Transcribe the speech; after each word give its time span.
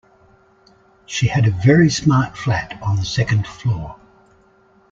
She 1.05 1.27
had 1.27 1.45
a 1.45 1.51
very 1.51 1.91
smart 1.91 2.35
flat 2.35 2.79
on 2.81 2.95
the 2.95 3.05
second 3.05 3.45
floor 3.45 3.97